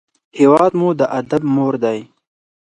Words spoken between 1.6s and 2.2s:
دی